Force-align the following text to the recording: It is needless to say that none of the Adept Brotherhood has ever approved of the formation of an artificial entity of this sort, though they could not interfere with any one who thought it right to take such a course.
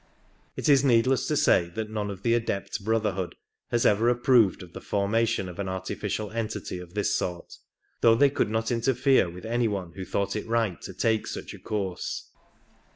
It 0.55 0.67
is 0.67 0.83
needless 0.83 1.27
to 1.27 1.37
say 1.37 1.69
that 1.75 1.91
none 1.91 2.09
of 2.09 2.23
the 2.23 2.33
Adept 2.33 2.83
Brotherhood 2.83 3.35
has 3.69 3.85
ever 3.85 4.09
approved 4.09 4.63
of 4.63 4.73
the 4.73 4.81
formation 4.81 5.47
of 5.47 5.59
an 5.59 5.69
artificial 5.69 6.31
entity 6.31 6.79
of 6.79 6.95
this 6.95 7.13
sort, 7.13 7.53
though 8.01 8.15
they 8.15 8.31
could 8.31 8.49
not 8.49 8.71
interfere 8.71 9.29
with 9.29 9.45
any 9.45 9.67
one 9.67 9.91
who 9.91 10.03
thought 10.03 10.35
it 10.35 10.47
right 10.47 10.81
to 10.81 10.95
take 10.95 11.27
such 11.27 11.53
a 11.53 11.59
course. 11.59 12.31